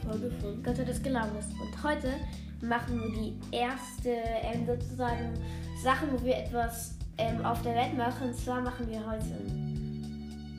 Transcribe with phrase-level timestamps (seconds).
[0.00, 1.46] Folge von Götter des Gelaumes.
[1.60, 2.12] Und heute
[2.60, 4.10] machen wir die erste
[4.42, 5.34] ähm, sozusagen
[5.82, 8.28] Sachen, wo wir etwas ähm, auf der Welt machen.
[8.28, 9.24] Und zwar machen wir heute.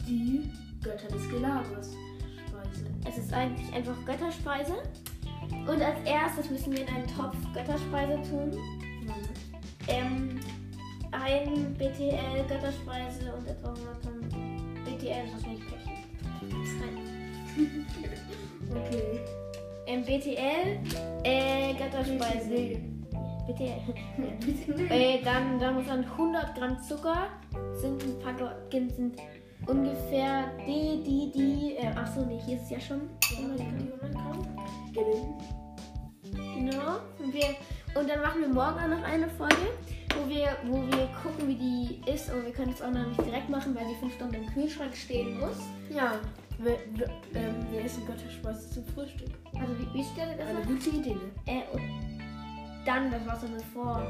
[0.08, 0.50] die
[0.84, 1.91] Götter des Gelagers
[2.48, 2.86] Speise.
[3.08, 4.73] Es ist eigentlich einfach Götterspeise.
[5.52, 8.52] Und als erstes müssen wir in einen Topf Götterspeise tun.
[9.88, 10.39] Ähm,
[11.12, 14.30] ein BTL Götterspeise und etwa 100 Gramm
[14.86, 15.94] BTL ist wahrscheinlich Päckchen.
[16.42, 17.20] Das rein.
[18.69, 19.19] Okay.
[19.88, 20.80] Ähm, BTL,
[21.23, 22.80] äh, Götterspeise.
[23.47, 24.89] BTL.
[24.89, 27.27] äh, dann, dann muss dann 100 Gramm Zucker,
[27.73, 29.19] sind ein paar sind
[29.67, 33.02] ungefähr die, die, die, äh, achso, nee, hier ist es ja schon
[33.38, 33.91] 100 Gramm.
[34.02, 34.57] 100 Gramm.
[34.94, 35.39] Genau.
[36.55, 36.99] Genau.
[37.19, 37.55] Und, wir,
[37.99, 39.55] und dann machen wir morgen auch noch eine Folge,
[40.16, 42.29] wo wir, wo wir gucken, wie die ist.
[42.29, 44.95] Aber wir können es auch noch nicht direkt machen, weil die fünf Stunden im Kühlschrank
[44.95, 45.57] stehen muss.
[45.89, 46.13] Ja,
[46.64, 49.30] wir, wir, ähm, wir essen Götterspeise zum Frühstück.
[49.54, 51.31] Also wie, wie stellt ihr das Eine gute Idee, ne?
[51.48, 51.81] Äh, und
[52.86, 54.06] dann das Wasser mit vor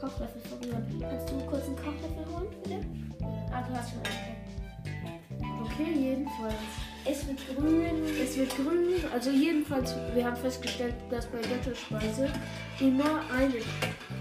[0.00, 0.84] Kochlöffel verrühren.
[1.00, 2.80] Kannst du kurz einen Kochlöffel holen, bitte?
[3.52, 5.64] Ah, du hast schon einen.
[5.64, 6.54] Okay, jedenfalls.
[7.08, 8.02] Es wird grün.
[8.22, 12.28] Es wird grün, also jedenfalls, wir haben festgestellt, dass bei Götterspeise
[12.80, 13.54] immer eine,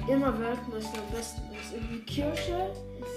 [0.08, 1.74] immer Weltmeister am besten ist.
[1.74, 2.72] Irgendwie Kirsche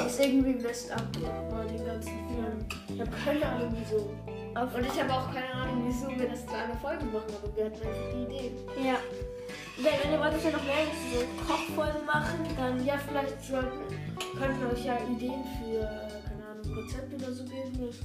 [0.07, 2.65] ist irgendwie best ab bei den ganzen Filmen.
[2.89, 4.11] Ich habe keine Ahnung wieso.
[4.59, 7.67] Und ich habe auch keine Ahnung, wieso wir das zu einer Folge machen, aber wir
[7.67, 8.53] hatten einfach die Idee.
[8.85, 8.97] ja.
[9.77, 13.79] Wenn, wenn ihr wollt, dass wir noch mehr so Kochfolgen machen, dann Ja, vielleicht sollten,
[14.37, 16.08] könnten euch ja Ideen für,
[16.79, 17.73] Rezepte oder so geben.
[17.79, 17.97] Das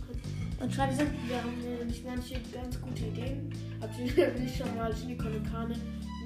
[0.64, 1.08] und schreibt es in.
[1.28, 3.52] Wir haben nämlich manche ganz gute Ideen.
[3.82, 5.76] Habt ihr nämlich schon mal Chili con Carne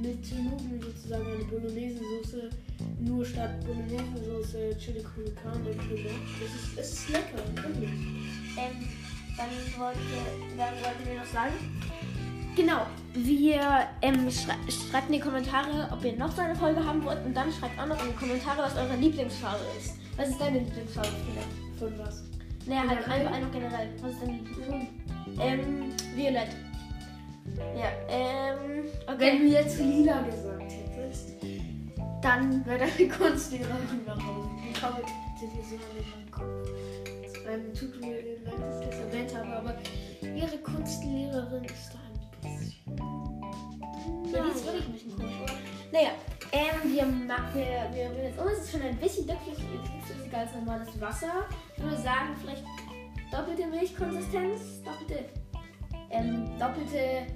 [0.02, 2.50] mit Nudeln sozusagen eine Bolognese-Soße,
[3.00, 6.22] nur statt Bolognese-Soße Chili con Carne gemacht?
[6.40, 7.90] Das ist, es ist lecker, wirklich.
[8.58, 8.88] Ähm,
[9.38, 10.00] dann wollte,
[10.58, 11.54] dann wollten wir noch sagen.
[12.56, 17.04] Genau, wir ähm, schrei schreibt in die Kommentare, ob ihr noch so eine Folge haben
[17.06, 19.94] wollt und dann schreibt auch noch in die Kommentare, was eure Lieblingsfarbe ist.
[20.16, 21.78] Was ist deine Lieblingsfarbe, Philipp?
[21.78, 22.24] Von was?
[22.68, 23.90] Naja, halt einfach, einfach generell.
[24.02, 24.88] Was ist deine Lieblingsfarbe?
[25.40, 26.50] Ähm, Violett.
[27.76, 29.38] Ja, ähm, Wenn okay.
[29.40, 31.34] du jetzt lila gesagt hättest,
[32.22, 34.50] dann wäre deine Kunstlehrerin nach Hause.
[34.74, 35.02] Farbe
[35.40, 36.70] sind hier so an den Kopf.
[37.50, 39.76] Ähm, tut mir leid, dass ich das erwähnt habe, aber
[40.22, 42.74] ihre Kunstlehrerin ist da ein bisschen.
[44.34, 45.77] Ja, die ist wirklich ein bisschen komisch, oder?
[45.92, 46.10] Naja,
[46.52, 48.48] ähm, wir, ma- wir, wir rühren jetzt um.
[48.48, 51.46] Es ist schon ein bisschen dickflüssig- dickflüssiger als normales Wasser.
[51.76, 52.64] Ich würde sagen, vielleicht
[53.32, 55.26] doppelte Milchkonsistenz, doppelte,
[56.10, 57.28] ähm, doppelte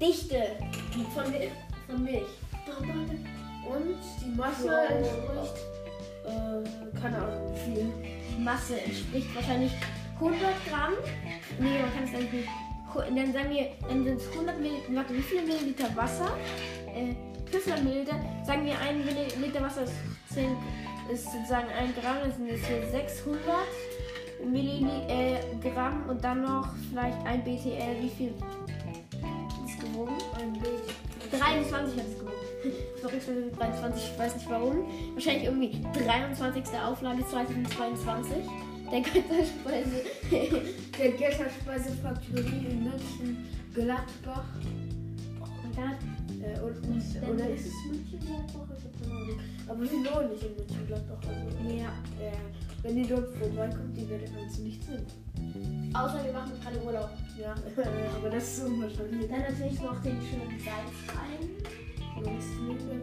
[0.00, 0.56] Dichte
[1.14, 1.24] von,
[1.86, 2.22] von Milch.
[3.68, 5.56] Und die Masse entspricht,
[6.26, 7.92] äh, keine Ahnung, wie viel.
[8.36, 9.72] Die Masse entspricht wahrscheinlich
[10.14, 10.92] 100 Gramm.
[11.60, 12.48] Nee, man kann es eigentlich nicht.
[12.94, 16.30] Dann sagen wir, dann sind es 100 Milliliter, warte, wie viele Milliliter Wasser?
[16.94, 17.14] Äh,
[17.50, 18.20] 500 Milliliter.
[18.44, 19.94] Sagen wir, ein Milliliter Wasser ist,
[20.32, 20.56] 10,
[21.12, 23.40] ist sozusagen 1 Gramm, dann sind es hier 600
[24.44, 28.02] Milligramm und dann noch vielleicht ein BTL.
[28.02, 28.34] Wie viel
[29.66, 30.16] ist gewogen?
[30.38, 30.82] Ein Bild.
[31.30, 32.32] 23 hat es gewogen.
[33.44, 34.84] Mit 23, ich weiß nicht warum.
[35.14, 36.64] Wahrscheinlich irgendwie 23.
[36.84, 38.36] Auflage 2022.
[38.90, 40.04] Der Götterspeise.
[40.98, 44.44] Der Götterspeisefaktorie in München, Gladbach.
[47.22, 48.68] Und, oder ist es München, Gladbach?
[48.76, 49.38] Ich hab keine Ahnung.
[49.68, 51.18] Aber wir wohnen nicht in München, Gladbach.
[51.28, 51.88] Also, Ja.
[52.20, 52.32] äh,
[52.82, 55.06] wenn ihr dort vorbeikommt, die werdet uns nicht sehen.
[55.94, 57.10] Außer wir machen gerade Urlaub.
[57.40, 57.54] Ja,
[58.16, 59.28] aber das ist unwahrscheinlich.
[59.28, 60.84] Dann natürlich noch den schönen Nürnberg,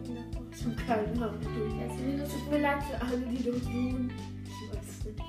[0.06, 0.40] Gladbach?
[0.52, 1.40] Ich hab keine Ahnung.
[2.24, 4.10] Es tut mir leid für alle, die dort wohnen.
[4.44, 5.20] Ich weiß es nicht.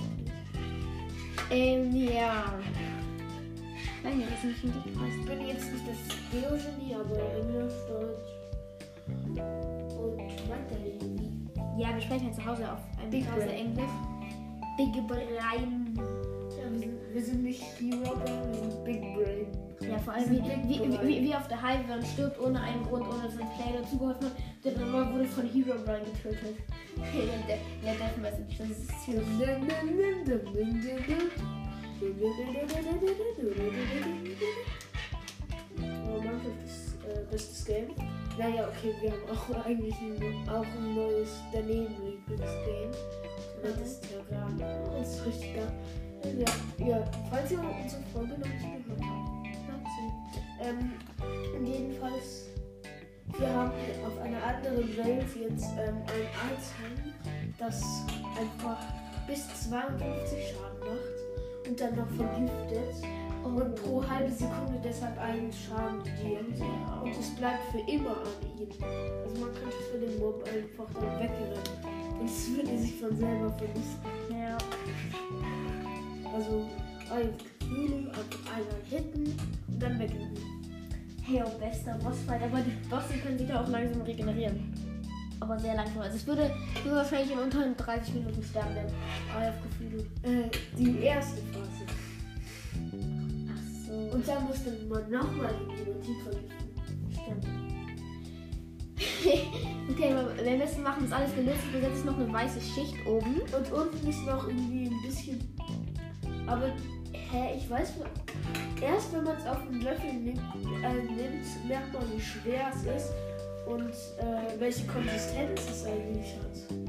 [1.49, 2.53] Ähm, ja.
[4.03, 4.75] Nein, das ist nicht.
[4.85, 5.97] Ich bin jetzt nicht das
[6.31, 8.31] Geo-Genie, aber Englisch, Deutsch
[9.07, 11.49] und weiterhin.
[11.77, 13.67] Ja, wir sprechen jetzt zu Hause auf einem Big Hause Brain.
[13.67, 13.91] Englisch.
[14.77, 15.27] Big Brain.
[15.35, 19.47] Ja, wir, sind, wir sind nicht Hero Brain, wir sind Big Brain.
[19.89, 23.07] Ja, vor allem wie, wie, wie, wie, auf der Hive, man stirbt ohne einen Grund,
[23.07, 24.33] ohne dass ein Player dazugeholfen hat.
[24.63, 26.55] Der Nummer wurde von Hero Brian getötet.
[27.83, 29.23] der Death Message, das ist ziemlich.
[35.79, 37.89] Oh, Minecraft äh, bestes Game.
[38.37, 42.91] Naja, okay, wir haben auch eigentlich ein, auch ein neues daneben Lieblingsgame.
[43.63, 44.57] Das ist Terrain.
[44.59, 45.71] Das ist richtig geil.
[46.37, 49.37] Ja, ja, falls ihr unsere Folge noch nicht gehört habt.
[50.61, 50.93] Ähm,
[51.65, 52.49] jedenfalls,
[53.39, 53.71] wir haben
[54.05, 57.13] auf einer anderen Welt jetzt ähm, ein Item,
[57.57, 57.81] das
[58.39, 58.83] einfach
[59.27, 63.03] bis 52 Schaden macht und dann noch vergiftet.
[63.55, 66.39] Und pro halbe Sekunde deshalb einen Schaden dir.
[67.03, 68.67] Und es bleibt für immer an ihm.
[69.23, 71.59] Also man könnte für den Mob einfach dann wegrennen.
[72.19, 74.07] Und es würde sich von selber verlusten.
[74.31, 74.57] Ja.
[76.33, 76.67] Also
[77.13, 77.29] ein
[77.59, 78.11] Gefühl,
[78.53, 80.37] einmal hitten und dann wegrennen.
[81.23, 82.41] Hey, oh, bester Bossfight.
[82.43, 84.73] Aber die Bosse können sich ja auch langsam regenerieren.
[85.39, 86.01] Aber sehr langsam.
[86.01, 86.51] Also es würde,
[86.83, 88.75] würde wahrscheinlich in unter 30 Minuten sterben.
[89.35, 90.05] Ah, auf Gefühl.
[90.23, 92.06] Äh, die erste Phase.
[93.97, 96.51] Und dann musste man nochmal die tiefer gehen.
[97.11, 97.45] Stimmt.
[99.89, 101.59] okay, wir es machen, ist alles gelöst.
[101.71, 103.41] Wir setzen noch eine weiße Schicht oben.
[103.41, 105.39] Und unten ist noch irgendwie ein bisschen.
[106.45, 106.67] Aber,
[107.11, 107.93] hä, ich weiß.
[108.81, 110.39] Erst wenn man es auf den Löffel nimmt,
[110.83, 113.11] äh, nimmt, merkt man, wie schwer es ist
[113.67, 116.87] und äh, welche Konsistenz es eigentlich hat.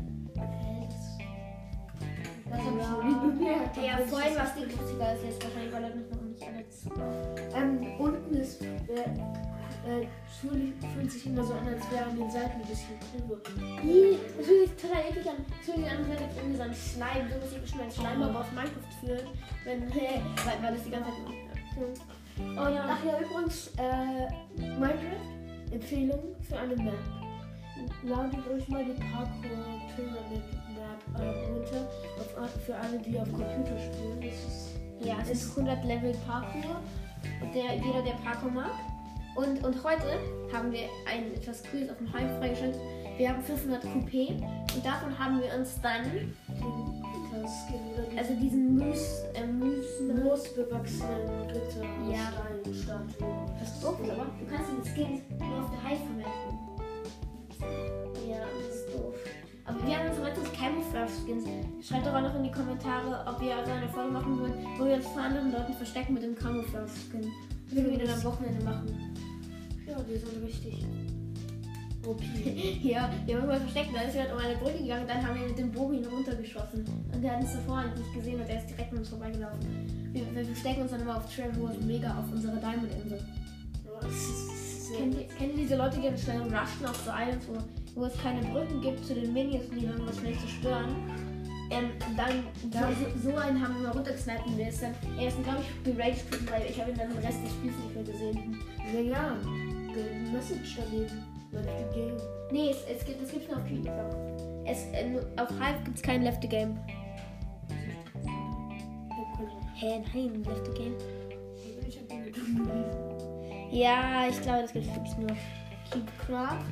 [2.50, 3.76] Das habe ich noch nie bemerkt.
[3.76, 6.10] Ja, vorhin war es dickflüssiger als jetzt wahrscheinlich, weil er nicht
[6.42, 6.86] alles.
[7.54, 8.62] Ähm, unten ist.
[8.62, 8.68] Äh,
[9.88, 10.06] äh,
[10.40, 13.40] fühlt, sich immer so an, als wäre an den Seiten ein bisschen drüber.
[13.82, 15.36] Ih, Das fühlt sich total eklig an.
[15.48, 17.28] Das fühlt sich an, als wäre irgendwie so ein Schleim.
[17.30, 19.28] So muss ich schon ein Schleim aber aus Minecraft fühlen.
[19.64, 22.06] Wenn, weil, weil das die ganze Zeit.
[22.38, 22.84] Oh ja.
[22.88, 24.28] Ach ja, übrigens, äh,
[24.78, 26.94] Minecraft, Empfehlung für eine Map.
[28.04, 29.58] Ladet euch mal die Parkour
[29.94, 30.44] Pyramid
[30.74, 31.88] Map äh, runter.
[32.40, 34.20] Auf, für alle, die auf Computer spielen.
[34.20, 34.70] Das ist
[35.00, 36.80] Ja, es ist 100 Level Parkour.
[37.54, 38.70] Der, jeder, der Parkour mag.
[39.34, 40.18] Und, und heute
[40.52, 42.80] haben wir ein etwas Cooles auf dem Heim freigeschaltet.
[43.16, 44.30] Wir haben 500 Coupé
[44.74, 46.34] und davon haben wir uns dann,
[47.42, 47.50] das
[48.16, 52.32] also diesen Müs, äh, Müs, moosbewachsenen Ritter Ja.
[52.72, 53.46] Steinstatue.
[53.58, 56.47] Das ist doof, ist, aber du kannst den Skin nur auf der Hive verwenden.
[61.88, 64.84] Schreibt doch auch noch in die Kommentare, ob ihr also eine Folge machen wollt, wo
[64.84, 67.32] wir uns vor anderen Leuten verstecken mit dem Camouflage-Skin.
[67.64, 69.14] Das würden wir dann am Wochenende machen.
[69.86, 70.84] Ja, die sind richtig.
[72.06, 72.20] OP.
[72.82, 75.40] Ja, wir haben uns mal versteckt, da ist jemand um eine Brücke gegangen, dann haben
[75.40, 76.84] wir mit dem Bogen ihn runtergeschossen.
[77.10, 80.12] Und der hat uns davor nicht gesehen und der ist direkt an uns vorbeigelaufen.
[80.12, 83.20] Wir, wir verstecken uns dann immer auf Trevor Mega auf unserer Diamond-Insel.
[84.92, 88.22] Ihr, kennt ihr diese Leute, die dann schnell rushen auf so Islands, wo, wo es
[88.22, 90.94] keine Brücken gibt zu den Minions, die dann was schnell zerstören?
[91.70, 95.28] Ähm, dann, Da- so, so einen haben wir mal runtergesniped und der ist dann, er
[95.28, 97.94] ist dann, glaube ich, geraged, weil ich habe ihn dann den Rest des Spiels nicht
[97.94, 98.58] mehr gesehen.
[98.94, 99.36] Naja,
[99.94, 101.22] the message daneben.
[101.52, 102.16] Like the game.
[102.52, 103.88] Nee, es, es gibt es gibt's nur auf Creed.
[104.66, 106.78] Es, äh, auf Hive gibt es kein Left the Game.
[109.74, 110.94] Hä, nein, Left the Game.
[113.70, 115.28] Ja, ich glaube, das gibt es nur.
[115.90, 116.66] Keepcraft.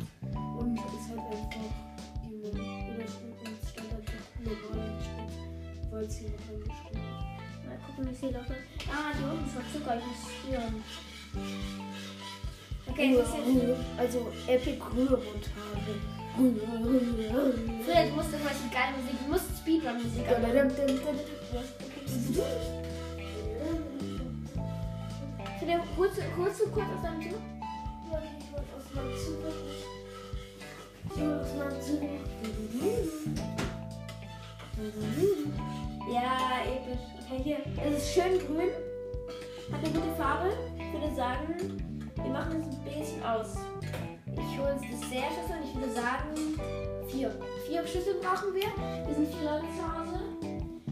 [0.59, 1.86] Und es hat einfach
[6.01, 7.67] es hier noch reingeschrieben hat.
[7.67, 8.89] Mal gucken, wie es hier noch ist.
[8.91, 10.75] Ah, hier unten ist Zucker, ich muss spüren.
[12.89, 13.47] Okay, das ist jetzt.
[13.47, 15.95] Rühr- Also Epic Rührmontage.
[16.39, 16.53] Rühr,
[16.85, 17.01] rühr,
[17.35, 17.55] rühr.
[17.85, 20.25] Früher, du musst zum Beispiel geile Musik, du musst Speedrun-Musik.
[25.59, 27.39] Philipp, holst du, holst du kurz aus deinem Zimmer?
[28.13, 29.53] Ja, ich wollte aus meinem Zimmer.
[31.05, 33.66] Ich wollte aus meinem Zimmer.
[34.77, 37.01] Ja, episch.
[37.25, 37.59] Okay, hier.
[37.83, 38.69] Es ist schön grün.
[39.73, 40.53] Hat eine gute Farbe.
[40.79, 43.57] Ich würde sagen, wir machen es ein bisschen aus.
[44.33, 46.35] Ich hole uns Dessertschüssel und ich würde sagen,
[47.09, 47.31] vier.
[47.67, 48.69] Vier Schüsseln brauchen wir.
[49.07, 50.21] Wir sind vier Leute zu Hause.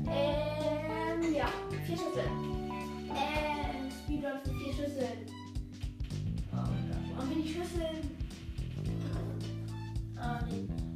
[0.08, 1.48] Ähm, ja,
[1.84, 2.70] vier Schüsseln.
[3.10, 5.26] Ähm, Speedrun für vier Schüsseln.
[6.52, 8.16] Oh Gott, wollen wir die Schüsseln?
[10.16, 10.93] Ah, nee.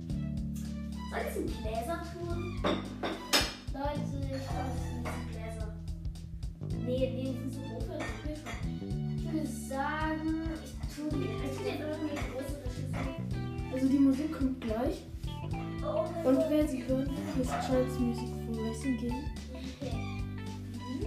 [1.10, 2.60] Soll ich es in Gläser tun?
[3.72, 5.68] Leute, ich glaube, es sind nicht Gläser.
[6.84, 9.16] Nee, nee, die sind den Kühlschrank.
[9.16, 11.24] Ich würde sagen, ich tue die.
[11.24, 13.72] Ich tue jetzt irgendwie eine größere Schüssel.
[13.72, 14.96] Also die Musik kommt gleich.
[15.82, 19.24] Oh, Und wer sie hören will, ist Charles Music von Racing Game.
[19.80, 19.96] Okay.
[20.74, 21.06] Mhm.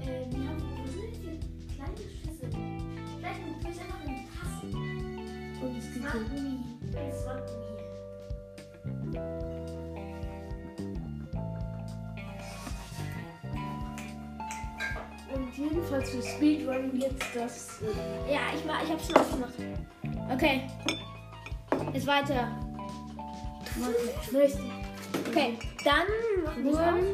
[0.00, 1.38] Äh, wir haben jetzt hier
[1.74, 2.54] kleine Schüsseln?
[3.18, 4.72] Vielleicht tue ich einfach in Tassen.
[5.60, 6.18] Und es gibt Das so
[15.98, 17.68] Jedenfalls für Speedrun jetzt das.
[18.30, 19.54] Ja, ich, mach, ich hab's schon aufgemacht.
[20.32, 20.62] Okay.
[21.92, 22.48] Jetzt weiter.
[25.28, 27.04] Okay, dann machen wir Rühren,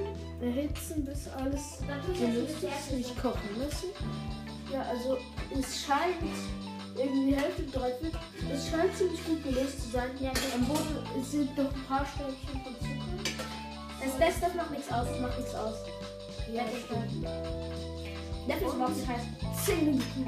[0.40, 1.82] erhitzen, bis alles ist.
[1.82, 2.96] Dessertschüssel.
[2.96, 3.88] Nicht kochen lassen.
[4.72, 5.18] Ja, also
[5.58, 6.16] es scheint
[6.96, 8.20] irgendwie die Hälfte, dreiviertel.
[8.52, 10.10] Es scheint ziemlich gut gelöst zu sein.
[10.20, 10.32] Ja.
[10.54, 14.18] Am Boden sind noch ein paar Stückchen von Zucker.
[14.18, 15.76] Das, das macht nichts aus, macht nichts aus.
[16.52, 18.03] Ja, das stimmt.
[18.46, 20.26] Löffelsbox heißt 10 Minuten.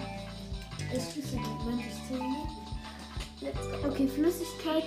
[0.92, 2.56] Das Schlüsselmoment ist 10 Minuten.
[3.87, 4.85] Okay, Flüssigkeit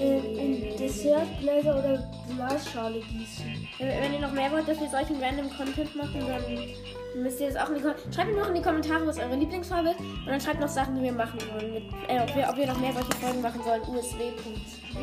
[0.00, 3.68] in, in Dessertgläser oder Glasschale gießen.
[3.78, 7.50] Wenn wenn ihr noch mehr wollt, dass wir solchen random Content machen, dann müsst ihr
[7.50, 8.12] das auch in die Kommentare.
[8.12, 10.00] Schreibt mir noch in die Kommentare, was eure Lieblingsfarbe ist.
[10.00, 11.74] Und dann schreibt noch Sachen, die wir machen wollen.
[11.74, 13.82] Mit, äh, ob, wir, ob wir noch mehr solche Folgen machen sollen.
[13.82, 14.32] USW.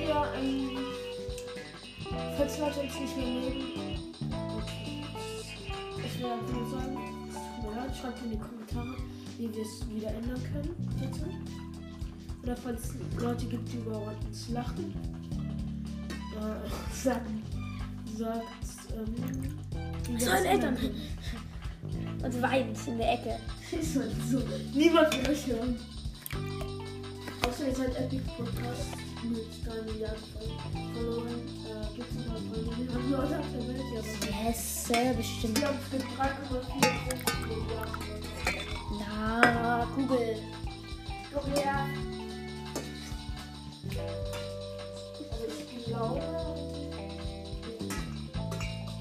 [0.08, 0.78] Ja, ähm,
[2.38, 4.12] falls Leute uns nicht mehr mögen,
[6.14, 6.98] ich will einfach sagen,
[7.30, 8.98] es tut mir leid, schreibt in die Kommentare,
[9.38, 11.30] wie wir es wieder ändern können, bitte.
[12.44, 14.94] Oder falls es Leute gibt, die über uns lachen,
[16.36, 17.28] äh, sagt,
[18.18, 18.46] sagt,
[18.96, 19.16] ähm,
[20.08, 21.02] wie wir es ändern können.
[22.24, 23.38] Und weint in der Ecke.
[23.80, 24.42] Ist halt so.
[24.74, 25.80] Niemand will euch hören.
[27.48, 28.92] Außer ihr seid Epic Podcast
[29.24, 30.24] mit 3 Milliarden
[30.94, 31.31] Followern.
[31.64, 33.82] Äh, gibt es noch ein paar Millionen Leute auf der Welt?
[33.94, 35.58] Ja, aber Hesse, bestimmt.
[35.58, 38.00] ich glaube, es gibt 3,45 Milliarden.
[39.00, 40.36] Na, Google.
[41.64, 41.88] Ja.
[45.32, 46.22] Also ich glaube,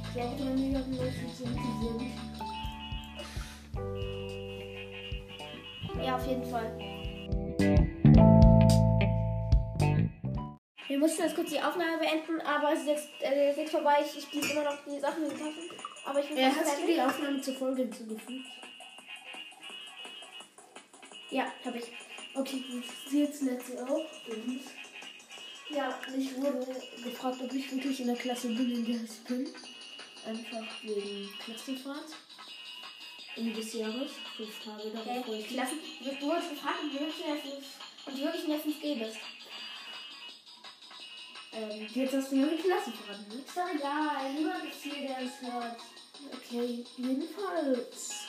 [0.05, 1.57] ich glaube, 3 Milliarden Leute sind.
[6.05, 6.90] Ja, auf jeden Fall.
[11.01, 14.05] Mussten jetzt kurz die Aufnahme beenden, aber es ist jetzt, äh, jetzt vorbei.
[14.05, 15.71] Ich, ich gieße immer noch die Sachen in die Taschen.
[16.05, 18.47] Aber ich bin Äh, fast hast du die Aufnahme zur Folge hinzugefügt?
[21.31, 21.85] Ja, habe ich.
[22.35, 22.85] Okay, gut.
[23.09, 24.05] Sie jetzt letzte auch.
[24.29, 24.61] Und
[25.71, 26.67] ja, mich wurde
[27.03, 29.49] gefragt, ob ich wirklich in der Klasse bin, in der ich bin.
[30.27, 32.11] Einfach wegen Klassenfahrt.
[33.37, 34.11] Ende des Jahres.
[34.37, 35.49] Fünf Tage darauf ich mich.
[35.49, 35.79] Klassen.
[36.01, 37.55] Du, wurdest gefragt, ob du wirklich in der 5
[38.07, 39.19] und du wirklich in der 5G bist.
[41.53, 43.35] Ähm, jetzt hast du nur die Klassenfahrt, ne?
[43.45, 45.77] Ist doch egal, niemand ist hier, der es hört.
[46.33, 48.27] Okay, jedenfalls.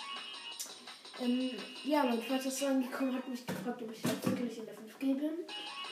[1.22, 1.52] Ähm,
[1.84, 5.20] ja, mein Vater ist angekommen, hat mich gefragt, ob ich halt wirklich in der 5G
[5.20, 5.32] bin.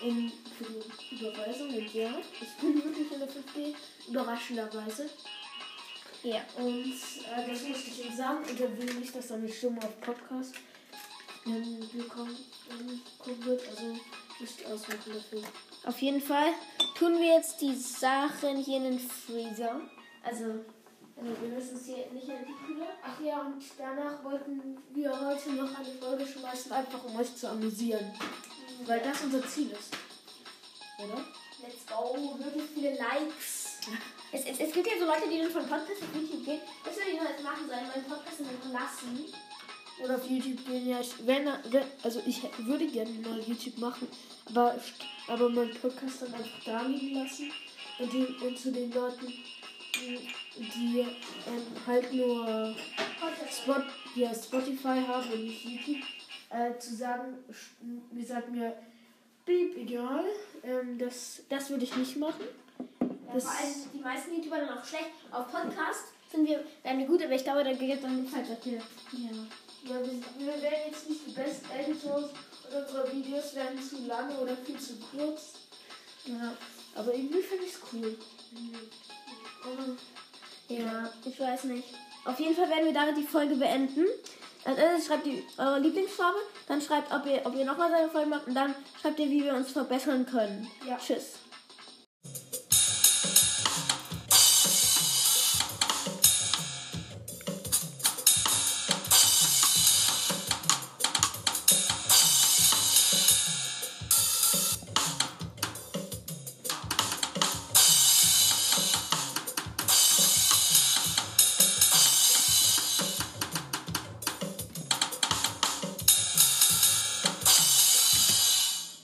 [0.01, 0.65] In, für
[1.11, 1.67] die Überweisung.
[1.67, 2.09] Und ja,
[2.41, 3.75] ich bin wirklich in der 5G.
[4.07, 5.09] Überraschenderweise.
[6.23, 6.41] Ja.
[6.57, 8.39] Und äh, das musste ich ihm sagen.
[8.39, 10.55] Und er will nicht, dass seine Stimme auf Podcast
[11.49, 12.37] bekommen,
[12.71, 13.67] ähm, kommen wird.
[13.69, 13.95] Also
[14.39, 15.41] ihr ausmachen dafür.
[15.85, 16.53] Auf jeden Fall
[16.97, 19.81] tun wir jetzt die Sachen hier in den Freezer.
[20.23, 22.87] Also, äh, wir müssen es hier nicht in die Kühle.
[23.03, 27.49] Ach ja, und danach wollten wir heute noch eine Folge schmeißen, einfach um euch zu
[27.49, 28.13] amüsieren.
[28.85, 29.93] Weil das unser Ziel ist.
[30.97, 31.25] Oder?
[31.61, 33.79] Let's go, wirklich viele Likes.
[34.31, 36.61] Es, es, es gibt ja so Leute, die dann von Podcast auf YouTube gehen.
[36.85, 39.25] Das würde ich noch jetzt machen sollen, meinen Podcast dann lassen.
[40.03, 40.99] Oder auf YouTube gehen, ja.
[41.01, 44.07] Ich, wenn, wenn, also ich würde gerne mal YouTube machen,
[44.45, 44.79] aber,
[45.27, 47.51] aber meinen Podcast dann einfach da liegen lassen.
[47.99, 50.19] Und, die, und zu den Leuten, die,
[50.57, 51.07] die ähm,
[51.85, 52.73] halt nur
[53.51, 53.83] Spot,
[54.15, 56.03] ja, Spotify haben und nicht YouTube,
[56.49, 57.33] äh, zu sagen,
[58.11, 58.73] wie sagt mir,
[59.45, 60.23] blieb egal.
[60.63, 62.45] Ähm, das, das würde ich nicht machen.
[63.01, 65.09] Ja, Das- vor allem die meisten YouTuber dann auch schlecht.
[65.31, 68.47] Auf Podcast sind wir, werden wir gut, aber ich glaube, da geht dann gibt's halt
[68.47, 68.77] solche.
[68.77, 69.29] Ja.
[69.83, 74.37] Ja, wir, wir werden jetzt nicht die besten Editors und unsere Videos werden zu lange
[74.37, 75.53] oder viel zu kurz.
[76.25, 76.53] Ja,
[76.95, 78.17] aber irgendwie finde ich es cool.
[79.63, 81.87] Aber Ja, ich weiß nicht.
[82.25, 84.05] Auf jeden Fall werden wir damit die Folge beenden.
[84.65, 88.29] Als erstes schreibt ihr eure Lieblingsfarbe, dann schreibt, ob ihr, ob ihr nochmal seine Folge
[88.29, 90.69] macht und dann schreibt ihr, wie wir uns verbessern können.
[90.85, 90.97] Ja.
[90.97, 91.35] Tschüss.